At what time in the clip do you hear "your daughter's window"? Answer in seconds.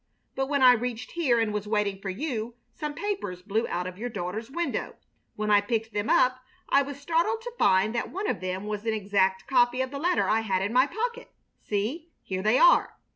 3.99-4.95